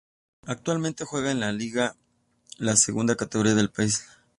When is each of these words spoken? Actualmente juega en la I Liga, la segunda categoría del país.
Actualmente 0.47 1.05
juega 1.05 1.29
en 1.29 1.39
la 1.39 1.51
I 1.51 1.57
Liga, 1.59 1.95
la 2.57 2.75
segunda 2.75 3.15
categoría 3.15 3.53
del 3.53 3.69
país. 3.69 4.03